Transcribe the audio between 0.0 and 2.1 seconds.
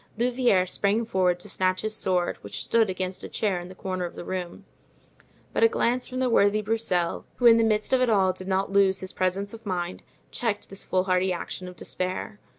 Louvieres sprang forward to snatch his